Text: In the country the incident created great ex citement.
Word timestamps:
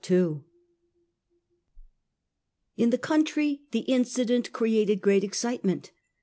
In 0.09 0.41
the 2.89 2.97
country 2.97 3.61
the 3.69 3.81
incident 3.81 4.51
created 4.51 4.99
great 4.99 5.23
ex 5.23 5.37
citement. 5.37 5.91